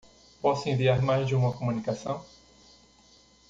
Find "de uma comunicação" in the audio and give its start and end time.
1.27-2.25